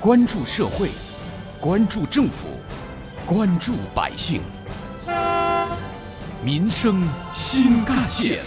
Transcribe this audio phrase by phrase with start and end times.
[0.00, 0.90] 关注社会，
[1.60, 2.46] 关注政府，
[3.26, 4.40] 关注百姓，
[6.40, 7.02] 民生
[7.34, 8.38] 新干线。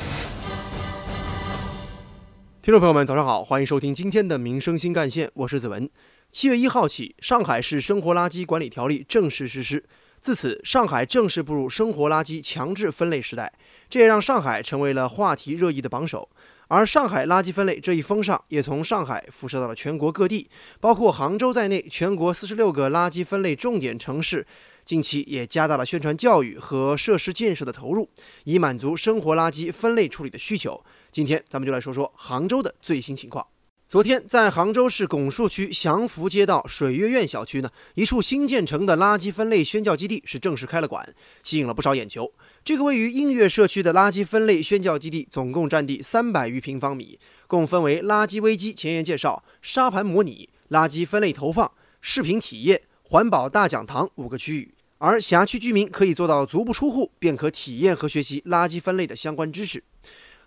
[2.61, 5.89] 听众朋友们，早上好，欢迎收听今天的《民生新干线》，我是子文。
[6.31, 9.83] 七月一号起，上海市生活垃圾管理条例正式实施，
[10.21, 13.52] 自此，上海正式步入生活垃圾强制分类时代，
[13.89, 16.29] 这也让上海成为了话题热议的榜首。
[16.71, 20.49] 而上海垃圾分类这一风尚也从上海辐射到了全国各地，
[20.80, 24.47] 包括杭州在内，全国四十六个垃圾分类重点城市
[24.85, 28.09] 近期也加大了宣传教育和设施建设的投入，
[28.45, 30.81] 以满足生活垃圾分类处理的需求。
[31.11, 33.45] 今天咱们就来说说杭州的最新情况。
[33.89, 41.13] 昨天，在杭州市拱墅区祥福街道水月苑小区呢，一处新建成的垃圾分类宣教基地是正式开了馆，
[41.44, 42.31] 吸引了不少眼球。
[42.63, 51.71] 这个位于映月社区的垃圾分类宣教基地，总共占地三百余平方米，共分为垃圾危机前沿介绍、沙盘模拟、垃圾分类投放、
[52.02, 54.75] 视频体验、环保大讲堂五个区域。
[54.99, 59.83] 而辖区居民可以做到足不出户便可体验和学习垃圾分类的相关知识。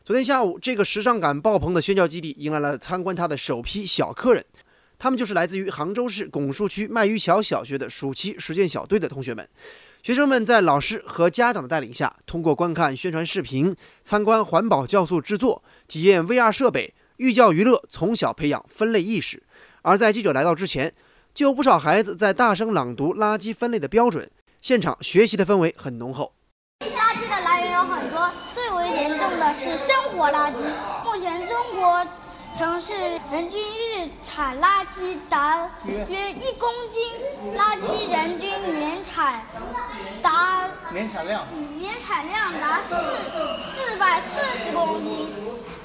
[0.05, 4.47] 昨天下午，这个时尚感爆棚的宣教基地迎来了参观它的首批小客人，
[5.05, 9.47] 他们就是来自于杭州市拱墅区麦鱼桥小学的暑期实践小队的同学们。
[10.03, 19.43] 学生们在老师和家长的带领下，通过观看宣传视频、参观环保酵素制作、体验 VR 设备，寓教于乐，从小培养分类意识。
[19.83, 20.95] 而在记者来到之前，
[21.35, 24.31] 就有不少孩子在大声朗读垃圾分类的标准，
[24.63, 26.33] 现场学习的氛围很浓厚。
[26.81, 28.33] 垃圾的来源有很多。
[28.55, 30.57] 最为严重的是生活垃圾。
[31.05, 32.07] 目前中国
[32.57, 32.93] 城市
[33.33, 35.69] 人均日产垃圾达
[36.09, 37.03] 约一公斤，
[37.57, 39.43] 垃圾人均年产
[40.23, 41.45] 达年产量
[41.77, 42.95] 年产量达四
[43.65, 45.29] 四百四十公斤。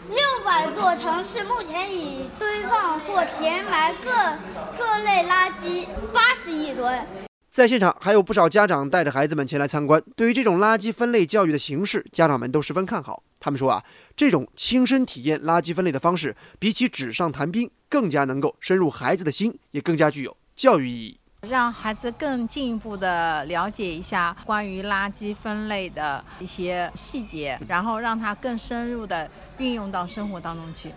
[0.10, 4.12] 六百座城市目前已堆放或填埋各
[4.78, 7.04] 各类垃圾八十亿吨。
[7.50, 10.02] 在现场还有不少家长带着孩子们前来参观。
[10.16, 13.24] 对于这种垃圾分类教育的形式，家长们都十分看好。
[13.40, 13.84] 他们说啊，
[14.16, 30.92] 这种亲身体验垃圾分类的方式，比起纸上谈兵，更加能够深入孩子的心，也更加具有教育意义，让孩子更进一步的了解一下关于垃圾分类的一些细节，然后让他更深入的运用到生活当中去。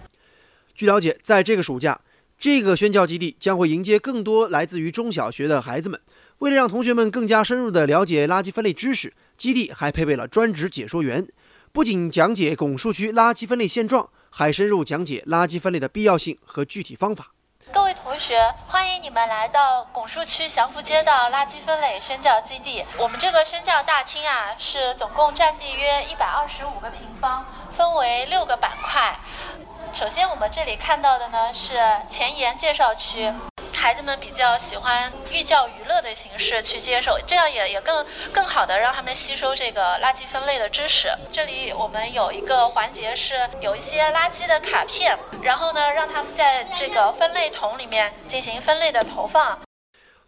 [0.75, 2.01] 据了解，在这个暑假，
[2.39, 6.01] 这个宣教基地将会迎接更多来自于中小学的孩子们。
[6.39, 11.25] 为了让同学们更加深入的了解垃圾分类知识，基地还配备了专职解说员，
[11.75, 17.33] 不仅讲解拱墅区垃圾分类现状，还深入讲解垃圾分类的必要性和具体方法。
[17.73, 22.85] 各位同学，欢迎你们来到拱墅区祥福街道垃圾分类宣教基地。
[22.99, 29.19] 我们这个宣教大厅啊，是总共占地约一百二十五个平方，分为六个板块。
[29.95, 33.33] 首先，我们这里看到的呢是前沿介绍区。
[33.83, 41.09] 孩子们比较喜欢寓教于乐的形式去接受，这样也也更更好的让他们吸收这个垃圾分类的知识。
[41.33, 49.59] 这里我们有一个环节是有一些垃圾的卡片，然后呢让他们在这个分类桶里面进行分类的投放。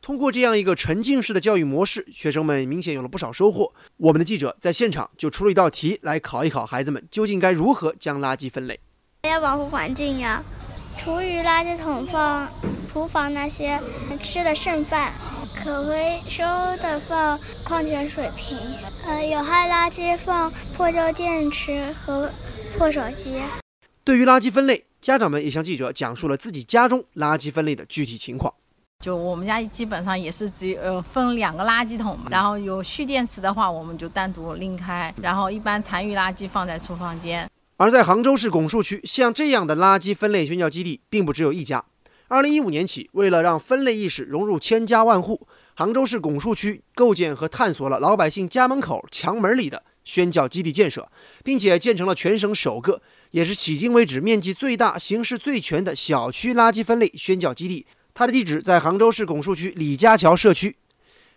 [0.03, 3.72] 通过这样一个沉浸式的教育模式，学生们明显有了不少收获。
[3.98, 8.81] 我们的记者在现场就出了一道题来考一考孩子们，究竟该如何将垃圾分类？
[9.22, 10.43] 要保护环境呀。
[10.99, 12.49] 厨余垃圾桶放
[12.91, 13.78] 厨房那些
[14.21, 15.12] 吃的剩饭，
[15.55, 16.43] 可回收
[16.82, 18.56] 的放矿泉水瓶，
[19.06, 22.31] 呃，有害垃圾放破旧电池和
[22.78, 23.41] 破手机。
[24.03, 28.53] 对于垃圾分类，家长们也向记者讲述了自己家中垃圾分类的具体情况。
[29.00, 37.47] 就我们家基本上也是只有呃分两个垃圾桶嘛，然后有蓄电池的话，我们就单独拎开，然后一般残余垃圾放在厨房间。
[37.76, 41.84] 而在杭州市拱墅区，像这样的垃圾分类宣教基地并不只有一家。
[42.28, 51.10] 二零一五年起，为了让分类意识融入千家万户，杭州市拱墅区构建和探索了老百姓家门口墙门里的宣教基地建设，
[51.42, 53.02] 并且建成了全省首个，
[53.32, 57.87] 也是迄今为止面积最大、形式最全的小区垃圾分类宣教基地。
[58.14, 60.76] 它的地址在杭州市拱墅区李家桥社区，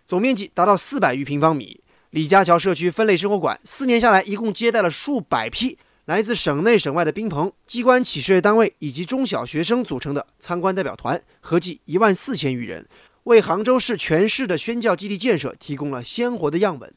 [0.07, 1.81] 总面积达到四百余平方米。
[2.11, 5.77] 李家桥社区分类生活馆四年下来，一共接待了数百批。
[6.07, 12.87] 来自省内省外的宾朋、机关企事业单位以及中小学生组成的参观代表团，合计一万四千余人，
[13.25, 16.93] 为杭州市全市的宣教基地建设提供了鲜活的样本。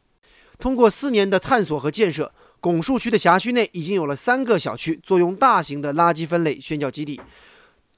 [0.60, 7.20] 通过四年的探索和建设，拱墅区的辖区内已经有了三个小区坐拥大型的垃圾分类宣教基地。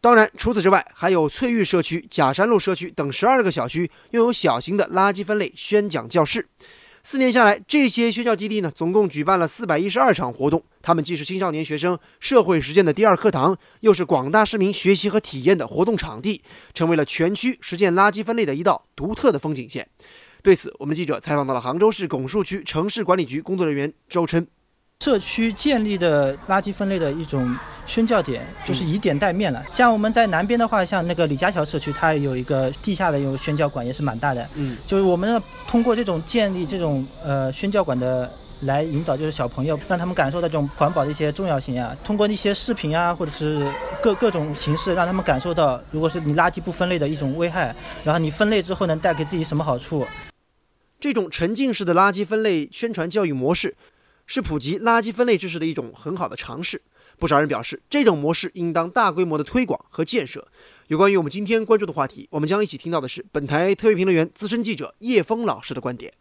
[0.00, 6.48] 当然，除此之外，还有翠玉社区、假山路社区等十二个小区拥有小型的垃圾分类宣讲教室。
[7.04, 10.62] 四年下来，这些宣教基地呢，总共举办了四百一十二场活动。
[10.80, 19.88] 他们既是青少年学生社会实践的第二课堂，又是广大市民学习和体验的活动场地，成为了全区实践垃圾分类的一道独特的风景线。
[20.44, 24.46] 对此，我们记者采访到了杭州市拱墅区城市管理局工作人员周琛。
[25.02, 27.52] 社区建立的垃圾分类的一种
[27.88, 29.60] 宣教点，就是以点带面了。
[29.72, 34.46] 像我们在南边的话，像那个李家桥社区，它有一个地下的有宣教馆，也是蛮大的。
[34.54, 41.96] 嗯，就是我们通过这种建立这种呃宣教馆的来引导，就是小朋友让他们感受到这种环保的一些重要性啊。
[42.04, 43.68] 通过一些视频啊，或者是
[44.00, 47.74] 各各种形式，让他们感受到，如果是你垃圾不分类的一种危害，
[48.04, 50.06] 然后你分类之后能带给自己什么好处。
[51.00, 53.74] 这种沉浸式的垃圾分类宣传教育模式。
[54.26, 56.82] 是普及垃圾分类知识的一种很好的尝试。
[57.18, 60.48] 不少人表示，这种模式应当大规模的推广和建设。
[60.88, 66.12] 有关于我们今天关注的话题，我们将一起听到的是本台特约评论员、资深记者叶峰老师的观点。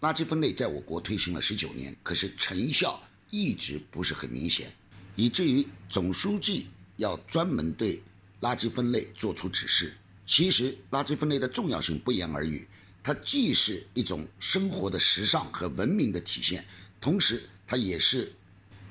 [0.00, 4.72] 垃圾分类在我国推行了十九年，可是成效一直不是很明显，
[5.16, 8.00] 以至于总书记要专门对
[8.40, 9.92] 垃圾分类作出指示。
[10.24, 12.66] 其实，垃圾分类的重要性不言而喻，
[13.02, 16.64] 它既是一种生活的时尚和文明的体现。
[17.00, 18.32] 同时，它也是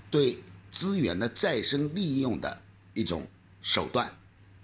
[0.09, 2.61] 对资源的再生利用的
[2.93, 3.27] 一种
[3.61, 4.17] 手段，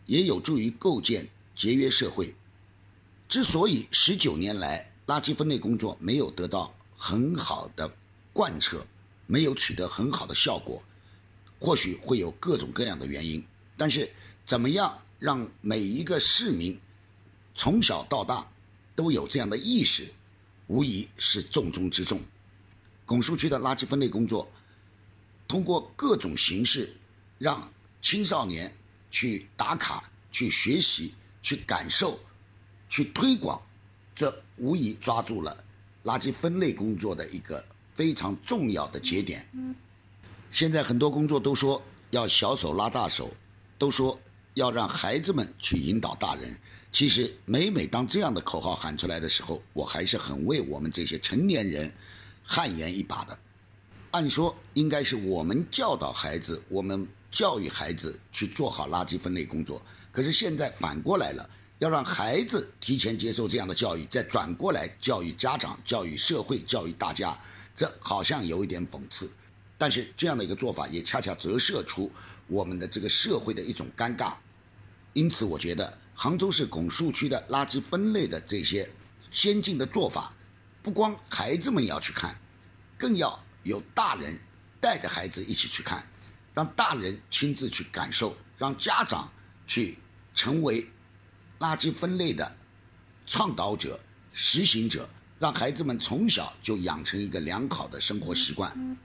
[0.05, 2.33] 也有助于构建节约社会。
[3.27, 7.91] 之所以十九年来垃圾分类工作没有得到很好的
[8.31, 8.85] 贯彻，
[9.27, 10.83] 没有取得很好的效果，
[11.59, 13.43] 或许会有各种各样的原因。
[13.75, 14.09] 但是，
[14.45, 16.79] 怎么样让每一个市民
[17.55, 18.49] 从小到大
[18.95, 20.07] 都有这样的意识，
[20.67, 22.21] 无疑是重中之重。
[23.13, 24.51] 拱墅区的垃圾分类工作，
[25.47, 26.91] 通过各种形式，
[27.37, 27.71] 让
[28.01, 28.75] 青少年
[29.11, 31.13] 去打卡、去学习、
[31.43, 32.19] 去感受、
[32.89, 33.61] 去推广，
[34.15, 35.63] 这无疑抓住了
[36.03, 37.63] 垃圾分类工作的一个
[37.93, 39.47] 非常重要的节点。
[40.51, 41.79] 现在很多工作都说
[42.09, 43.31] 要小手拉大手，
[43.77, 44.19] 都说
[44.55, 46.57] 要让孩子们去引导大人。
[46.91, 51.93] 其实每每当这样的口号喊出来的时候，我还是很为我们这些成年人。
[52.43, 53.37] 汗颜一把的，
[54.11, 59.81] 按说应该是我们教导孩子，我们教育孩子去做好垃圾分类工作。
[60.11, 61.49] 可是现在反过来了，
[61.79, 67.35] 要让孩子提前接受这样的教育，再转过来教育家长、教育社会、教育大家，
[67.73, 69.31] 这好像有一点讽刺。
[69.77, 72.11] 但是这样的一个做法，也恰恰折射出
[72.47, 74.33] 我们的这个社会的一种尴尬。
[75.13, 78.87] 因此，我觉得杭州市拱墅区的垃圾分类的这些
[79.31, 80.33] 先进的做法。
[80.83, 82.37] 不光孩子们要去看，
[82.97, 84.37] 更要有大人
[84.81, 86.05] 带着孩子一起去看，
[86.53, 89.31] 让大人亲自去感受，让家长
[89.65, 89.97] 去
[90.35, 90.85] 成为
[91.59, 92.53] 垃圾分类的
[93.25, 93.97] 倡导者、
[94.33, 95.09] 实行者，
[95.39, 98.97] 让孩子们从小就养成一个良好的生活习惯。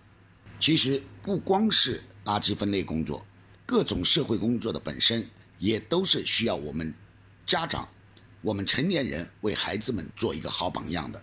[0.59, 3.25] 其实不光是垃圾分类工作，
[3.65, 5.25] 各种社会工作的本身
[5.61, 6.93] 也都是需要我们
[7.47, 7.89] 家长、
[8.41, 11.23] 我们成年人为孩子们做一个好榜样的。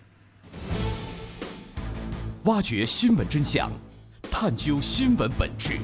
[2.46, 3.68] 挖掘新闻真相，
[4.30, 5.78] 探究新闻本质，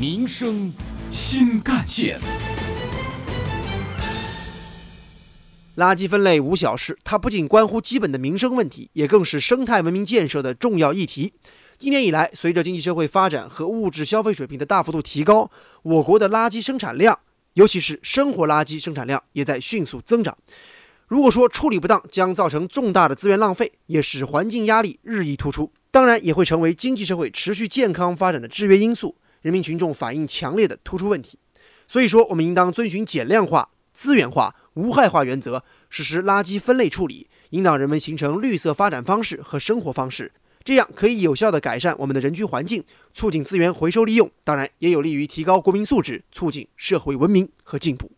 [0.00, 0.72] 民生
[1.12, 2.18] 新干线。
[5.76, 11.34] 垃圾分类无小事，它不仅关乎基本的民生问题，也更是生态文明建设的重要议题。
[11.80, 15.50] 一年以来，随着经济社会发展和物质消费水平的大幅度提高，
[15.82, 17.18] 我国的垃圾生产量，
[17.52, 20.34] 尤其是生活垃圾生产量，也在迅速增长。
[21.06, 31.38] 如果说处理不当将造成重大的资源浪费，也使环境压力日益突出，当然也会成为经济社会持续健康发展的制约因素，人民群众反映强烈的突出问题。
[31.86, 40.32] 所以说，我们应当遵循减量化、资源化、无害化原则，实施垃圾分类处理，引导人们形成绿色发展方式和生活方式，
[40.64, 42.82] 这样可以有效地改善我们的人居环境，
[43.12, 48.10] 促进资源回收利用，当然也有利于提高国民素质，促进社会文明和进步。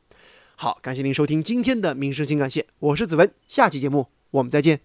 [0.58, 4.80] 好，感谢您收听今天的《民生情感线》，我是子文，下期节目我们再见。